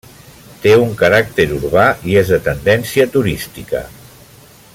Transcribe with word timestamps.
Té 0.61 0.71
un 0.85 0.95
caràcter 1.01 1.45
urbà 1.57 1.85
i 2.13 2.17
és 2.23 2.33
de 2.35 2.41
tendència 2.49 3.09
turística. 3.19 3.85